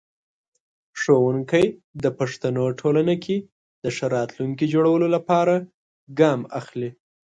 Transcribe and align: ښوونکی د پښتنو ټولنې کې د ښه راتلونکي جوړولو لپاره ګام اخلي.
ښوونکی 1.01 1.65
د 2.03 2.05
پښتنو 2.19 2.63
ټولنې 2.79 3.15
کې 3.23 3.37
د 3.83 3.85
ښه 3.95 4.05
راتلونکي 4.15 4.65
جوړولو 4.73 5.07
لپاره 5.15 5.53
ګام 6.19 6.39
اخلي. 6.59 6.89